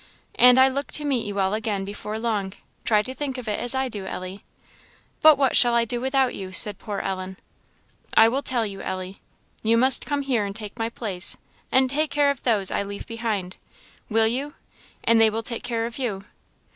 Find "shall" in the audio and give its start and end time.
5.55-5.75